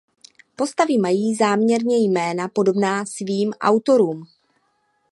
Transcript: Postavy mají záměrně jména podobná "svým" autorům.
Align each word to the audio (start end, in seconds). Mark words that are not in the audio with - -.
Postavy 0.55 0.97
mají 0.97 1.35
záměrně 1.35 1.97
jména 1.97 2.47
podobná 2.47 3.05
"svým" 3.05 3.53
autorům. 3.61 4.23